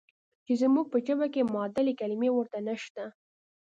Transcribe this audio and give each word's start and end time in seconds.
چې 0.45 0.53
زموږ 0.61 0.85
په 0.93 0.97
ژبه 1.05 1.27
کې 1.33 1.49
معادلې 1.53 1.93
کلمې 1.99 2.29
ورته 2.33 2.59
نشته. 2.67 3.03